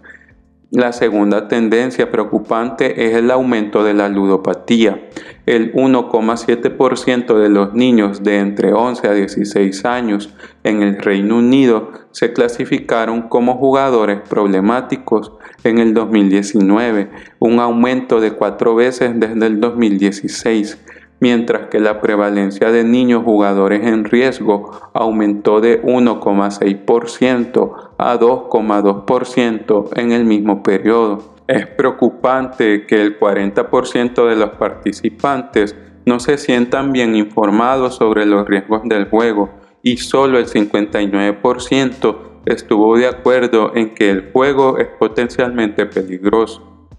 La 0.71 0.93
segunda 0.93 1.49
tendencia 1.49 2.13
preocupante 2.13 3.05
es 3.05 3.15
el 3.15 3.29
aumento 3.29 3.83
de 3.83 3.93
la 3.93 4.07
ludopatía. 4.07 5.09
El 5.45 5.73
1,7% 5.73 7.37
de 7.37 7.49
los 7.49 7.73
niños 7.73 8.23
de 8.23 8.39
entre 8.39 8.71
11 8.71 9.07
a 9.09 9.11
16 9.11 9.83
años 9.83 10.33
en 10.63 10.81
el 10.81 10.97
Reino 10.97 11.39
Unido 11.39 11.91
se 12.11 12.31
clasificaron 12.31 13.23
como 13.23 13.57
jugadores 13.57 14.21
problemáticos 14.29 15.33
en 15.65 15.79
el 15.79 15.93
2019, 15.93 17.09
un 17.39 17.59
aumento 17.59 18.21
de 18.21 18.31
cuatro 18.31 18.73
veces 18.73 19.11
desde 19.19 19.47
el 19.47 19.59
2016 19.59 20.77
mientras 21.21 21.69
que 21.69 21.79
la 21.79 22.01
prevalencia 22.01 22.71
de 22.71 22.83
niños 22.83 23.23
jugadores 23.23 23.85
en 23.85 24.03
riesgo 24.03 24.71
aumentó 24.93 25.61
de 25.61 25.81
1,6% 25.83 27.90
a 28.01 28.19
2,2% 28.19 29.89
en 29.95 30.11
el 30.11 30.25
mismo 30.25 30.63
periodo. 30.63 31.35
Es 31.47 31.67
preocupante 31.67 32.87
que 32.87 32.99
el 32.99 33.19
40% 33.19 34.27
de 34.27 34.35
los 34.35 34.49
participantes 34.51 35.75
no 36.07 36.19
se 36.19 36.39
sientan 36.39 36.91
bien 36.93 37.15
informados 37.15 37.97
sobre 37.97 38.25
los 38.25 38.47
riesgos 38.47 38.81
del 38.85 39.07
juego 39.07 39.51
y 39.83 39.97
solo 39.97 40.39
el 40.39 40.47
59% 40.47 42.17
estuvo 42.47 42.97
de 42.97 43.07
acuerdo 43.07 43.71
en 43.75 43.93
que 43.93 44.09
el 44.09 44.31
juego 44.31 44.79
es 44.79 44.87
potencialmente 44.99 45.85
peligroso. 45.85 46.89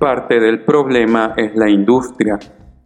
Parte 0.00 0.40
del 0.40 0.64
problema 0.64 1.34
es 1.36 1.54
la 1.54 1.70
industria, 1.70 2.40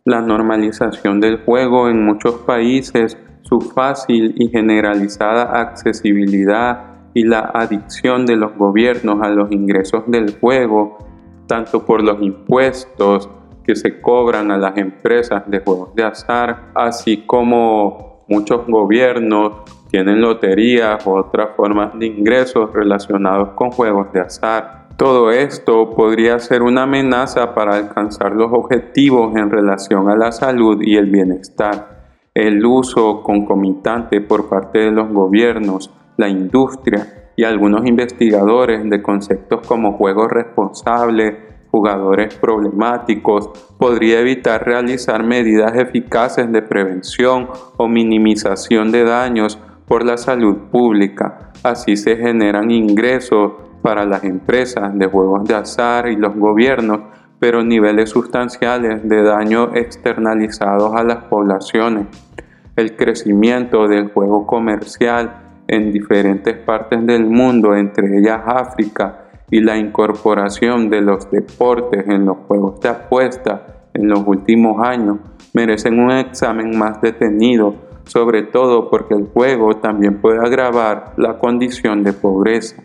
la 0.04 0.20
normalización 0.20 1.18
del 1.18 1.38
juego 1.38 1.88
en 1.88 2.04
muchos 2.04 2.34
países, 2.40 3.16
su 3.40 3.62
fácil 3.62 4.34
y 4.36 4.50
generalizada 4.50 5.62
accesibilidad 5.62 6.93
y 7.14 7.24
la 7.24 7.40
adicción 7.54 8.26
de 8.26 8.36
los 8.36 8.56
gobiernos 8.56 9.22
a 9.22 9.28
los 9.28 9.50
ingresos 9.52 10.02
del 10.08 10.38
juego, 10.38 10.98
tanto 11.46 11.86
por 11.86 12.02
los 12.02 12.20
impuestos 12.20 13.30
que 13.64 13.76
se 13.76 14.00
cobran 14.00 14.50
a 14.50 14.58
las 14.58 14.76
empresas 14.76 15.44
de 15.46 15.60
juegos 15.60 15.94
de 15.94 16.04
azar, 16.04 16.70
así 16.74 17.24
como 17.26 18.24
muchos 18.28 18.66
gobiernos 18.66 19.52
tienen 19.90 20.20
loterías 20.20 21.06
u 21.06 21.10
otras 21.10 21.50
formas 21.56 21.98
de 21.98 22.06
ingresos 22.06 22.72
relacionados 22.72 23.50
con 23.50 23.70
juegos 23.70 24.12
de 24.12 24.20
azar. 24.20 24.88
Todo 24.96 25.30
esto 25.30 25.90
podría 25.90 26.38
ser 26.38 26.62
una 26.62 26.82
amenaza 26.82 27.54
para 27.54 27.76
alcanzar 27.76 28.32
los 28.32 28.52
objetivos 28.52 29.34
en 29.36 29.50
relación 29.50 30.08
a 30.08 30.16
la 30.16 30.30
salud 30.30 30.80
y 30.82 30.96
el 30.96 31.10
bienestar. 31.10 32.04
El 32.32 32.64
uso 32.64 33.22
concomitante 33.22 34.20
por 34.20 34.48
parte 34.48 34.80
de 34.80 34.90
los 34.90 35.08
gobiernos, 35.12 35.92
la 36.16 36.28
industria 36.28 37.30
y 37.36 37.44
algunos 37.44 37.86
investigadores 37.86 38.88
de 38.88 39.02
conceptos 39.02 39.66
como 39.66 39.92
juegos 39.92 40.30
responsables, 40.30 41.34
jugadores 41.70 42.34
problemáticos, 42.36 43.50
podría 43.78 44.20
evitar 44.20 44.64
realizar 44.64 45.24
medidas 45.24 45.76
eficaces 45.76 46.50
de 46.52 46.62
prevención 46.62 47.48
o 47.76 47.88
minimización 47.88 48.92
de 48.92 49.04
daños 49.04 49.58
por 49.86 50.04
la 50.04 50.16
salud 50.16 50.56
pública. 50.70 51.52
Así 51.62 51.96
se 51.96 52.16
generan 52.16 52.70
ingresos 52.70 53.52
para 53.82 54.04
las 54.04 54.24
empresas 54.24 54.96
de 54.96 55.06
juegos 55.06 55.44
de 55.44 55.54
azar 55.54 56.08
y 56.08 56.16
los 56.16 56.34
gobiernos, 56.36 57.00
pero 57.38 57.64
niveles 57.64 58.10
sustanciales 58.10 59.06
de 59.06 59.22
daño 59.22 59.74
externalizados 59.74 60.94
a 60.94 61.02
las 61.02 61.24
poblaciones. 61.24 62.06
El 62.76 62.96
crecimiento 62.96 63.86
del 63.88 64.10
juego 64.10 64.46
comercial 64.46 65.43
en 65.66 65.92
diferentes 65.92 66.56
partes 66.58 67.04
del 67.06 67.26
mundo, 67.26 67.74
entre 67.74 68.18
ellas 68.18 68.40
África, 68.44 69.24
y 69.50 69.60
la 69.60 69.76
incorporación 69.76 70.90
de 70.90 71.00
los 71.00 71.30
deportes 71.30 72.06
en 72.08 72.26
los 72.26 72.38
juegos 72.48 72.80
de 72.80 72.88
apuesta 72.88 73.88
en 73.94 74.08
los 74.08 74.26
últimos 74.26 74.84
años 74.84 75.18
merecen 75.52 76.00
un 76.00 76.10
examen 76.10 76.76
más 76.76 77.00
detenido, 77.00 77.74
sobre 78.04 78.42
todo 78.42 78.90
porque 78.90 79.14
el 79.14 79.26
juego 79.26 79.76
también 79.76 80.20
puede 80.20 80.38
agravar 80.38 81.14
la 81.16 81.38
condición 81.38 82.02
de 82.02 82.12
pobreza. 82.12 82.82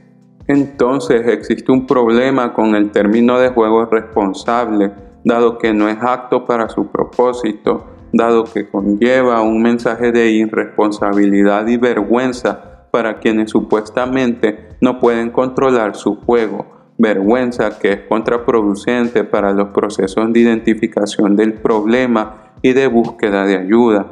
Entonces 0.47 1.27
existe 1.27 1.71
un 1.71 1.87
problema 1.87 2.53
con 2.53 2.75
el 2.75 2.91
término 2.91 3.39
de 3.39 3.49
juego 3.49 3.85
responsable, 3.85 4.91
dado 5.23 5.57
que 5.57 5.73
no 5.73 5.89
es 5.89 5.97
apto 6.01 6.45
para 6.45 6.69
su 6.69 6.87
propósito, 6.87 7.85
dado 8.13 8.43
que 8.43 8.69
conlleva 8.69 9.41
un 9.41 9.61
mensaje 9.61 10.11
de 10.11 10.29
irresponsabilidad 10.31 11.67
y 11.67 11.77
vergüenza 11.77 12.68
para 12.91 13.19
quienes 13.19 13.51
supuestamente 13.51 14.69
no 14.81 14.99
pueden 14.99 15.31
controlar 15.31 15.95
su 15.95 16.15
juego, 16.15 16.65
vergüenza 16.97 17.79
que 17.79 17.93
es 17.93 17.99
contraproducente 18.09 19.23
para 19.23 19.53
los 19.53 19.69
procesos 19.69 20.31
de 20.31 20.39
identificación 20.39 21.35
del 21.35 21.53
problema 21.53 22.53
y 22.61 22.73
de 22.73 22.87
búsqueda 22.87 23.45
de 23.45 23.57
ayuda. 23.57 24.05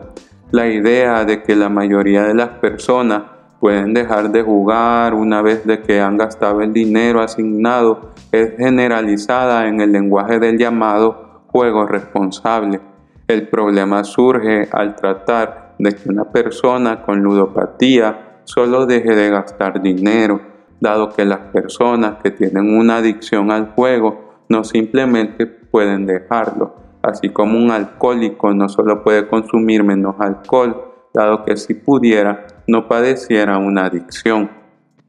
La 0.51 0.67
idea 0.67 1.25
de 1.25 1.43
que 1.43 1.55
la 1.55 1.69
mayoría 1.69 2.24
de 2.24 2.34
las 2.34 2.50
personas 2.60 3.24
pueden 3.60 3.93
dejar 3.93 4.31
de 4.31 4.43
jugar 4.43 5.13
una 5.13 5.41
vez 5.41 5.65
de 5.65 5.81
que 5.81 6.00
han 6.00 6.17
gastado 6.17 6.62
el 6.62 6.72
dinero 6.74 7.22
asignado 7.22 8.13
es 8.31 8.55
generalizada 8.57 9.67
en 9.67 9.81
el 9.81 9.91
lenguaje 9.91 10.39
del 10.39 10.57
llamado 10.57 11.43
juego 11.48 11.86
responsable. 11.86 12.79
El 13.27 13.50
problema 13.50 14.03
surge 14.03 14.69
al 14.72 14.96
tratar 14.96 15.75
de 15.79 15.91
que 15.93 16.10
una 16.10 16.25
persona 16.25 17.01
con 17.01 17.22
ludopatía 17.22 18.26
solo 18.48 18.86
deje 18.86 19.13
de 19.13 19.30
gastar 19.30 19.82
dinero, 19.82 20.39
dado 20.80 21.10
que 21.10 21.25
las 21.25 21.39
personas 21.51 22.18
que 22.24 22.32
tienen 22.32 22.77
una 22.77 22.98
adicción 22.98 23.51
al 23.51 23.72
juego 23.72 24.44
no 24.48 24.63
simplemente 24.63 25.46
pueden 25.46 26.06
dejarlo, 26.06 26.75
así 27.04 27.30
como 27.30 27.58
un 27.58 27.72
alcohólico 27.72 28.54
no 28.54 28.70
solo 28.70 29.04
puede 29.04 29.27
consumir 29.27 29.84
menos 29.84 30.16
alcohol, 30.20 30.94
dado 31.13 31.44
que 31.44 31.58
si 31.58 31.74
pudiera 31.74 32.48
no 32.68 32.88
padeciera 32.88 33.58
una 33.58 33.86
adicción. 33.86 34.50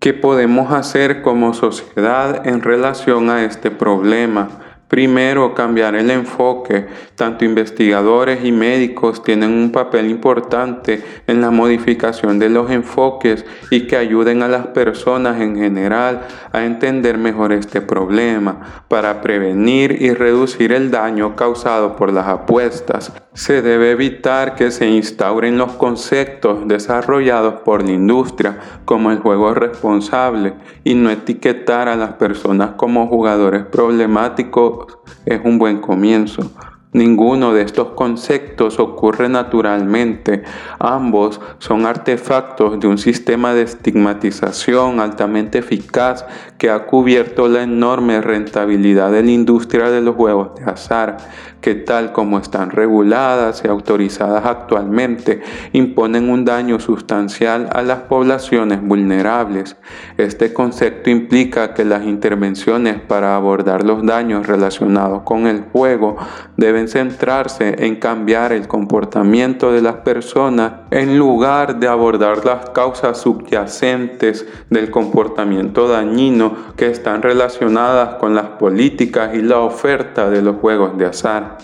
¿Qué 0.00 0.14
podemos 0.14 0.73
hacer 0.73 1.23
como 1.23 1.54
sociedad 1.54 2.47
en 2.47 2.62
relación 2.62 3.30
a 3.30 3.45
este 3.45 3.71
problema? 3.71 4.49
Primero, 4.88 5.54
cambiar 5.54 5.95
el 5.97 6.11
enfoque. 6.11 6.87
Tanto 7.14 7.45
investigadores 7.45 8.42
y 8.45 8.52
médicos 8.52 9.23
tienen 9.23 9.52
un 9.52 9.71
papel 9.71 10.11
importante 10.11 11.02
en 11.26 11.42
la 11.42 11.50
modificación 11.50 12.38
de 12.38 12.49
los 12.49 12.71
enfoques 12.71 13.45
y 13.71 13.87
que 13.87 13.97
ayuden 13.97 14.42
a 14.42 14.49
las 14.49 14.68
personas 14.68 15.40
en 15.42 15.57
general 15.57 16.26
a 16.52 16.64
entender 16.64 17.18
mejor 17.18 17.52
este 17.52 17.83
problema 17.83 18.85
para 18.88 19.21
prevenir 19.21 20.00
y 20.00 20.14
reducir 20.14 20.73
el 20.73 20.90
daño 20.90 21.37
causado 21.37 21.95
por 21.95 22.11
las 22.11 22.26
apuestas. 22.26 23.12
Se 23.35 23.62
debe 23.62 23.92
evitar 23.92 24.54
que 24.54 24.71
se 24.71 24.88
instauren 24.88 25.59
los 25.59 25.73
conceptos 25.73 26.66
desarrollados 26.66 27.61
por 27.61 27.85
la 27.85 27.92
industria 27.92 28.59
como 28.85 29.12
el 29.12 29.18
juego 29.18 29.54
responsable 29.54 30.54
y 30.83 30.95
no 30.95 31.11
etiquetar 31.11 31.88
a 31.88 31.97
las 31.97 32.14
personas 32.14 32.71
como 32.76 33.07
jugadores 33.07 33.64
problemáticos 33.66 34.77
es 35.26 35.40
un 35.44 35.58
buen 35.58 35.80
comienzo. 35.80 36.50
Ninguno 36.92 37.52
de 37.52 37.62
estos 37.62 37.88
conceptos 37.88 38.78
ocurre 38.78 39.28
naturalmente. 39.28 40.42
Ambos 40.78 41.38
son 41.58 41.85
artefactos 41.85 42.80
de 42.80 42.88
un 42.88 42.97
sistema 42.97 43.52
de 43.52 43.62
estigmatización 43.62 44.99
altamente 44.99 45.58
eficaz 45.58 46.25
que 46.56 46.70
ha 46.70 46.87
cubierto 46.87 47.47
la 47.47 47.62
enorme 47.62 48.23
rentabilidad 48.23 49.12
de 49.12 49.23
la 49.23 49.30
industria 49.30 49.90
de 49.90 50.00
los 50.00 50.16
juegos 50.16 50.54
de 50.54 50.64
azar. 50.64 51.18
Que 51.61 51.75
tal 51.75 52.12
como 52.12 52.38
están 52.38 52.71
reguladas 52.71 53.62
y 53.65 53.69
autorizadas 53.69 54.47
actualmente, 54.47 55.43
imponen 55.73 56.31
un 56.31 56.45
daño 56.45 56.81
sustancial 56.81 57.69
a 57.73 57.83
las 57.83 58.00
poblaciones 58.03 58.81
vulnerables. 58.83 59.77
Este 60.17 60.53
concepto 60.53 61.11
implica 61.11 61.75
que 61.75 61.85
las 61.85 62.05
intervenciones 62.05 63.00
para 63.00 63.37
abordar 63.37 63.85
los 63.85 64.05
daños 64.05 64.47
relacionados 64.47 65.23
con 65.23 65.47
el 65.47 65.62
juego 65.62 66.17
deben 66.57 66.88
centrarse 66.88 67.85
en 67.87 67.97
cambiar 67.97 68.53
el 68.53 68.69
comportamiento 68.69 69.73
de 69.73 69.83
las 69.83 69.97
personas 69.97 70.73
en 70.91 71.19
lugar 71.19 71.79
de 71.81 71.88
abordar 71.88 72.45
las 72.45 72.71
causas 72.71 73.19
subyacentes 73.19 74.47
del 74.71 74.91
comportamiento 74.91 75.88
dañino 75.88 76.55
que 76.77 76.91
están 76.91 77.23
relacionadas 77.23 78.17
con 78.17 78.35
las 78.35 78.47
políticas 78.50 79.35
y 79.35 79.43
la 79.43 79.61
oferta 79.61 80.31
de 80.31 80.43
los 80.43 80.57
juegos 80.57 80.97
de 80.99 81.07
azar. 81.07 81.58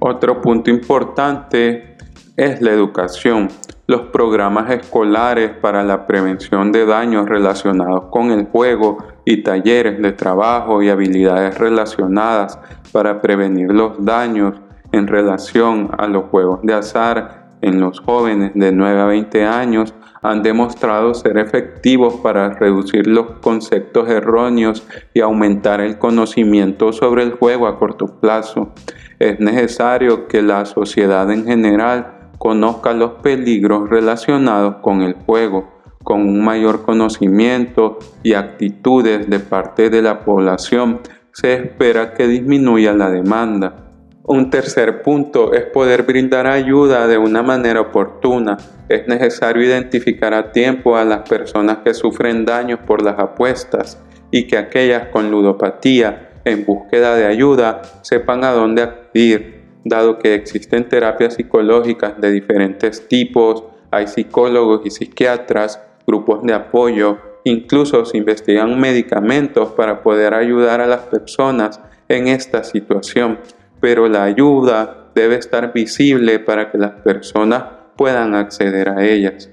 Otro 0.00 0.40
punto 0.40 0.70
importante 0.70 1.96
es 2.36 2.60
la 2.60 2.70
educación. 2.70 3.48
Los 3.88 4.02
programas 4.02 4.70
escolares 4.70 5.50
para 5.60 5.82
la 5.82 6.06
prevención 6.06 6.70
de 6.70 6.86
daños 6.86 7.28
relacionados 7.28 8.04
con 8.10 8.30
el 8.30 8.46
juego 8.46 8.98
y 9.24 9.42
talleres 9.42 10.00
de 10.00 10.12
trabajo 10.12 10.82
y 10.82 10.88
habilidades 10.88 11.58
relacionadas 11.58 12.60
para 12.92 13.20
prevenir 13.20 13.72
los 13.72 14.04
daños 14.04 14.54
en 14.92 15.08
relación 15.08 15.90
a 15.98 16.06
los 16.06 16.26
juegos 16.26 16.60
de 16.62 16.74
azar 16.74 17.48
en 17.60 17.80
los 17.80 17.98
jóvenes 17.98 18.52
de 18.54 18.70
9 18.70 19.00
a 19.00 19.06
20 19.06 19.44
años 19.44 19.94
han 20.22 20.42
demostrado 20.42 21.14
ser 21.14 21.38
efectivos 21.38 22.14
para 22.22 22.50
reducir 22.50 23.06
los 23.06 23.38
conceptos 23.40 24.08
erróneos 24.08 24.86
y 25.14 25.20
aumentar 25.20 25.80
el 25.80 25.98
conocimiento 25.98 26.92
sobre 26.92 27.22
el 27.22 27.32
juego 27.32 27.66
a 27.66 27.78
corto 27.78 28.06
plazo. 28.20 28.72
Es 29.18 29.40
necesario 29.40 30.28
que 30.28 30.42
la 30.42 30.64
sociedad 30.64 31.28
en 31.32 31.44
general 31.44 32.30
conozca 32.38 32.92
los 32.92 33.14
peligros 33.14 33.90
relacionados 33.90 34.76
con 34.76 35.02
el 35.02 35.14
juego. 35.14 35.68
Con 36.04 36.20
un 36.20 36.44
mayor 36.44 36.82
conocimiento 36.82 37.98
y 38.22 38.34
actitudes 38.34 39.28
de 39.28 39.40
parte 39.40 39.90
de 39.90 40.02
la 40.02 40.20
población, 40.20 41.00
se 41.32 41.54
espera 41.54 42.14
que 42.14 42.28
disminuya 42.28 42.92
la 42.92 43.10
demanda. 43.10 43.88
Un 44.22 44.50
tercer 44.50 45.02
punto 45.02 45.52
es 45.52 45.64
poder 45.64 46.04
brindar 46.04 46.46
ayuda 46.46 47.08
de 47.08 47.18
una 47.18 47.42
manera 47.42 47.80
oportuna. 47.80 48.56
Es 48.88 49.08
necesario 49.08 49.64
identificar 49.64 50.32
a 50.32 50.52
tiempo 50.52 50.96
a 50.96 51.04
las 51.04 51.28
personas 51.28 51.78
que 51.78 51.92
sufren 51.92 52.44
daños 52.44 52.78
por 52.86 53.02
las 53.02 53.18
apuestas 53.18 54.00
y 54.30 54.46
que 54.46 54.58
aquellas 54.58 55.08
con 55.08 55.30
ludopatía 55.30 56.27
en 56.48 56.64
búsqueda 56.64 57.14
de 57.16 57.26
ayuda 57.26 57.82
sepan 58.02 58.44
a 58.44 58.52
dónde 58.52 58.82
acudir, 58.82 59.62
dado 59.84 60.18
que 60.18 60.34
existen 60.34 60.88
terapias 60.88 61.34
psicológicas 61.34 62.20
de 62.20 62.30
diferentes 62.30 63.08
tipos, 63.08 63.64
hay 63.90 64.06
psicólogos 64.06 64.82
y 64.84 64.90
psiquiatras, 64.90 65.80
grupos 66.06 66.42
de 66.42 66.54
apoyo, 66.54 67.18
incluso 67.44 68.04
se 68.04 68.18
investigan 68.18 68.78
medicamentos 68.80 69.70
para 69.72 70.02
poder 70.02 70.34
ayudar 70.34 70.80
a 70.80 70.86
las 70.86 71.02
personas 71.02 71.80
en 72.08 72.28
esta 72.28 72.64
situación 72.64 73.38
pero 73.80 74.08
la 74.08 74.24
ayuda 74.24 75.10
debe 75.14 75.36
estar 75.36 75.72
visible 75.72 76.38
para 76.38 76.70
que 76.70 76.78
las 76.78 76.92
personas 77.02 77.64
puedan 77.96 78.34
acceder 78.34 78.88
a 78.88 79.04
ellas. 79.04 79.50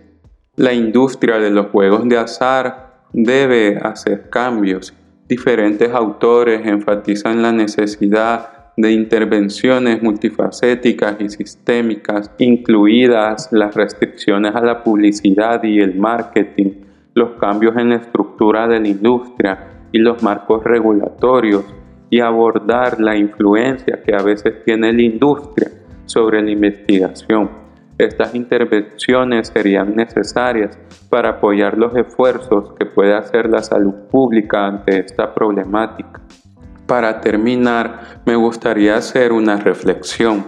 La 0.56 0.74
industria 0.74 1.38
de 1.38 1.52
los 1.52 1.68
juegos 1.68 2.08
de 2.08 2.18
azar 2.18 3.04
debe 3.12 3.78
hacer 3.78 4.30
cambios. 4.30 4.94
Diferentes 5.28 5.92
autores 5.92 6.68
enfatizan 6.68 7.42
la 7.42 7.52
necesidad 7.52 8.74
de 8.78 8.92
intervenciones 8.92 10.04
multifacéticas 10.04 11.16
y 11.20 11.30
sistémicas, 11.30 12.30
incluidas 12.38 13.50
las 13.52 13.74
restricciones 13.74 14.54
a 14.54 14.62
la 14.62 14.84
publicidad 14.84 15.64
y 15.64 15.80
el 15.80 15.96
marketing, 15.96 16.74
los 17.16 17.40
cambios 17.40 17.76
en 17.78 17.90
la 17.90 17.96
estructura 17.96 18.68
de 18.68 18.80
la 18.80 18.88
industria 18.88 19.68
y 19.92 19.98
los 19.98 20.22
marcos 20.22 20.64
regulatorios 20.64 21.66
y 22.12 22.20
abordar 22.20 23.00
la 23.00 23.18
influencia 23.18 24.04
que 24.04 24.14
a 24.14 24.22
veces 24.22 24.64
tiene 24.64 24.94
la 24.94 25.02
industria 25.02 25.72
sobre 26.06 26.44
la 26.44 26.52
investigación. 26.52 27.65
Estas 27.98 28.36
intervenciones 28.36 29.48
serían 29.54 29.96
necesarias 29.96 30.78
para 31.10 31.30
apoyar 31.30 31.78
los 31.78 31.96
esfuerzos 31.96 32.74
que 32.78 32.86
puede 32.86 33.14
hacer 33.14 33.50
la 33.50 33.64
salud 33.64 33.94
pública 34.12 34.68
ante 34.68 35.00
esta 35.00 35.34
problemática. 35.34 36.20
Para 36.88 37.22
terminar, 37.22 38.22
me 38.26 38.36
gustaría 38.36 38.98
hacer 38.98 39.32
una 39.32 39.56
reflexión. 39.56 40.48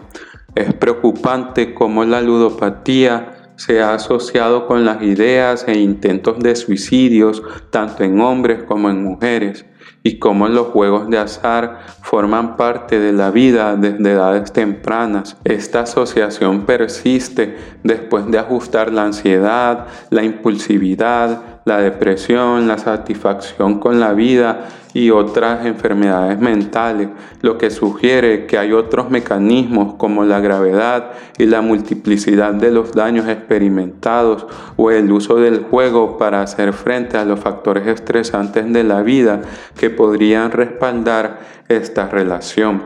Es 0.56 0.74
preocupante 0.74 1.74
cómo 1.74 2.04
la 2.04 2.22
ludopatía 2.22 3.52
se 3.56 3.82
ha 3.82 3.94
asociado 3.94 4.68
con 4.68 4.84
las 4.84 5.02
ideas 5.02 5.66
e 5.68 5.80
intentos 5.80 6.40
de 6.40 6.56
suicidios 6.56 7.42
tanto 7.72 8.04
en 8.04 8.20
hombres 8.20 8.64
como 8.64 8.90
en 8.90 9.04
mujeres 9.04 9.66
y 10.08 10.20
cómo 10.20 10.48
los 10.48 10.68
juegos 10.68 11.10
de 11.10 11.18
azar 11.18 11.80
forman 12.02 12.56
parte 12.56 12.98
de 12.98 13.12
la 13.12 13.30
vida 13.30 13.76
desde 13.76 14.14
edades 14.14 14.54
tempranas. 14.54 15.36
Esta 15.44 15.82
asociación 15.82 16.62
persiste 16.66 17.58
después 17.84 18.26
de 18.32 18.40
ajustar 18.40 18.94
la 18.94 19.04
ansiedad, 19.04 19.88
la 20.10 20.24
impulsividad, 20.24 21.60
la 21.66 21.80
depresión, 21.80 22.70
la 22.70 22.78
satisfacción 22.78 23.80
con 23.80 24.00
la 24.00 24.14
vida 24.14 24.70
y 24.98 25.12
otras 25.12 25.64
enfermedades 25.68 26.40
mentales, 26.40 27.10
lo 27.42 27.60
que 27.60 27.70
sugiere 27.70 28.48
que 28.48 28.58
hay 28.58 28.74
otros 28.74 29.12
mecanismos 29.12 29.94
como 29.94 30.26
la 30.26 30.40
gravedad 30.40 31.12
y 31.38 31.46
la 31.46 31.62
multiplicidad 31.62 32.56
de 32.56 32.72
los 32.72 32.94
daños 32.94 33.28
experimentados 33.28 34.48
o 34.76 34.90
el 34.90 35.12
uso 35.12 35.36
del 35.36 35.60
juego 35.60 36.18
para 36.18 36.42
hacer 36.42 36.74
frente 36.74 37.16
a 37.16 37.26
los 37.26 37.40
factores 37.40 37.86
estresantes 37.86 38.74
de 38.74 38.84
la 38.84 39.04
vida 39.04 39.42
que 39.80 39.92
podrían 39.92 40.50
respaldar 40.50 41.42
esta 41.70 42.10
relación. 42.10 42.82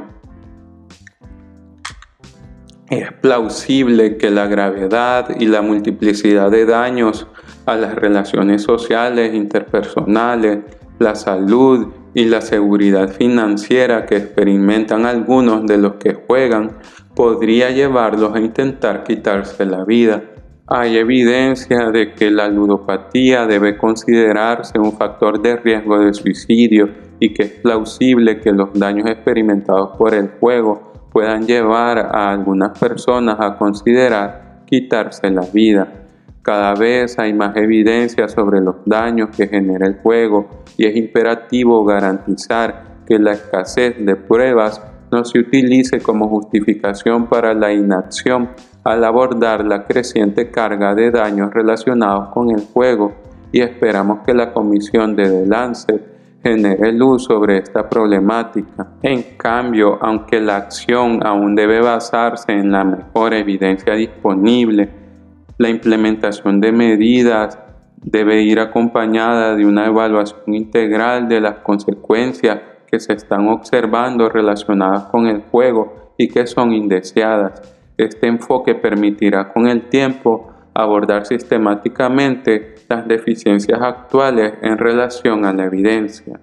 Es 2.89 3.13
plausible 3.13 4.17
que 4.17 4.31
la 4.31 4.47
gravedad 4.47 5.29
y 5.39 5.45
la 5.45 5.61
multiplicidad 5.61 6.51
de 6.51 6.65
daños 6.65 7.25
a 7.65 7.75
las 7.75 7.95
relaciones 7.95 8.63
sociales, 8.63 9.33
interpersonales, 9.33 10.59
la 10.99 11.15
salud 11.15 12.00
y 12.13 12.25
la 12.25 12.41
seguridad 12.41 13.09
financiera 13.09 14.05
que 14.05 14.17
experimentan 14.17 15.05
algunos 15.05 15.65
de 15.65 15.77
los 15.77 15.93
que 15.95 16.13
juegan 16.13 16.77
podría 17.15 17.71
llevarlos 17.71 18.35
a 18.35 18.39
intentar 18.39 19.03
quitarse 19.03 19.65
la 19.65 19.85
vida. 19.85 20.23
Hay 20.67 20.97
evidencia 20.97 21.89
de 21.89 22.13
que 22.13 22.31
la 22.31 22.47
ludopatía 22.47 23.45
debe 23.45 23.77
considerarse 23.77 24.79
un 24.79 24.93
factor 24.93 25.41
de 25.41 25.57
riesgo 25.57 25.99
de 25.99 26.13
suicidio 26.13 26.89
y 27.19 27.33
que 27.33 27.43
es 27.43 27.51
plausible 27.51 28.39
que 28.39 28.51
los 28.51 28.73
daños 28.73 29.09
experimentados 29.09 29.97
por 29.97 30.13
el 30.13 30.29
juego 30.39 31.09
puedan 31.11 31.45
llevar 31.45 31.99
a 31.99 32.31
algunas 32.31 32.77
personas 32.79 33.37
a 33.39 33.57
considerar 33.57 34.63
quitarse 34.65 35.29
la 35.29 35.45
vida. 35.53 36.00
Cada 36.41 36.73
vez 36.73 37.19
hay 37.19 37.33
más 37.33 37.55
evidencia 37.55 38.27
sobre 38.27 38.61
los 38.61 38.77
daños 38.85 39.29
que 39.35 39.47
genera 39.47 39.85
el 39.85 39.97
juego 39.97 40.63
y 40.75 40.87
es 40.87 40.95
imperativo 40.95 41.85
garantizar 41.85 43.03
que 43.05 43.19
la 43.19 43.33
escasez 43.33 44.03
de 44.03 44.15
pruebas 44.15 44.81
no 45.11 45.23
se 45.23 45.39
utilice 45.39 45.99
como 45.99 46.29
justificación 46.29 47.27
para 47.27 47.53
la 47.53 47.71
inacción 47.71 48.49
al 48.83 49.03
abordar 49.03 49.65
la 49.65 49.85
creciente 49.85 50.49
carga 50.49 50.95
de 50.95 51.11
daños 51.11 51.53
relacionados 51.53 52.29
con 52.29 52.49
el 52.49 52.65
juego 52.73 53.13
y 53.51 53.61
esperamos 53.61 54.21
que 54.25 54.33
la 54.33 54.51
comisión 54.51 55.15
de 55.15 55.29
The 55.29 55.45
Lancet 55.45 56.01
genere 56.41 56.91
luz 56.91 57.25
sobre 57.25 57.57
esta 57.57 57.87
problemática. 57.87 58.87
En 59.03 59.37
cambio, 59.37 59.99
aunque 60.01 60.39
la 60.39 60.55
acción 60.55 61.19
aún 61.23 61.53
debe 61.53 61.81
basarse 61.81 62.51
en 62.53 62.71
la 62.71 62.83
mejor 62.83 63.33
evidencia 63.33 63.93
disponible, 63.93 65.00
la 65.61 65.69
implementación 65.69 66.59
de 66.59 66.71
medidas 66.71 67.59
debe 67.97 68.41
ir 68.41 68.59
acompañada 68.59 69.55
de 69.55 69.63
una 69.63 69.85
evaluación 69.85 70.55
integral 70.55 71.29
de 71.29 71.39
las 71.39 71.59
consecuencias 71.59 72.59
que 72.87 72.99
se 72.99 73.13
están 73.13 73.47
observando 73.47 74.27
relacionadas 74.27 75.03
con 75.03 75.27
el 75.27 75.43
juego 75.43 76.13
y 76.17 76.29
que 76.29 76.47
son 76.47 76.73
indeseadas. 76.73 77.61
Este 77.95 78.25
enfoque 78.25 78.73
permitirá 78.73 79.53
con 79.53 79.67
el 79.67 79.83
tiempo 79.83 80.51
abordar 80.73 81.27
sistemáticamente 81.27 82.75
las 82.89 83.07
deficiencias 83.07 83.79
actuales 83.81 84.53
en 84.63 84.79
relación 84.79 85.45
a 85.45 85.53
la 85.53 85.65
evidencia. 85.65 86.39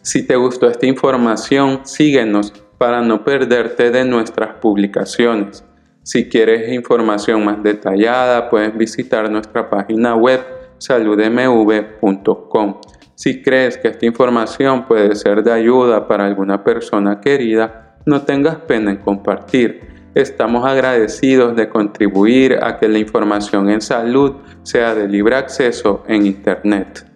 Si 0.00 0.26
te 0.26 0.36
gustó 0.36 0.66
esta 0.66 0.86
información, 0.86 1.80
síguenos 1.84 2.52
para 2.78 3.02
no 3.02 3.22
perderte 3.22 3.90
de 3.90 4.06
nuestras 4.06 4.54
publicaciones. 4.54 5.62
Si 6.02 6.28
quieres 6.28 6.72
información 6.72 7.44
más 7.44 7.62
detallada, 7.62 8.50
puedes 8.50 8.76
visitar 8.76 9.30
nuestra 9.30 9.70
página 9.70 10.16
web 10.16 10.40
saludmv.com. 10.78 12.80
Si 13.14 13.40
crees 13.40 13.78
que 13.78 13.88
esta 13.88 14.04
información 14.04 14.86
puede 14.86 15.14
ser 15.14 15.44
de 15.44 15.52
ayuda 15.52 16.08
para 16.08 16.26
alguna 16.26 16.64
persona 16.64 17.20
querida, 17.20 17.96
no 18.04 18.22
tengas 18.22 18.56
pena 18.56 18.90
en 18.90 18.96
compartir. 18.96 19.92
Estamos 20.14 20.66
agradecidos 20.66 21.54
de 21.54 21.68
contribuir 21.68 22.58
a 22.60 22.78
que 22.78 22.88
la 22.88 22.98
información 22.98 23.70
en 23.70 23.80
salud 23.80 24.38
sea 24.64 24.96
de 24.96 25.08
libre 25.08 25.36
acceso 25.36 26.02
en 26.08 26.26
Internet. 26.26 27.11